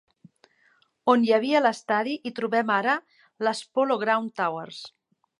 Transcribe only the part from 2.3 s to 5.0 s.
trobem ara les Polo Grounds Towers.